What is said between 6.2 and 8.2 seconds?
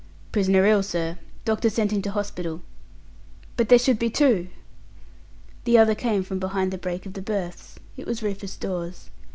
from behind the break of the berths. It